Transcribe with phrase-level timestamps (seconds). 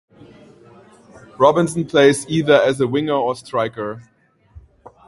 [1.37, 4.01] Robinson plays either as a winger or striker.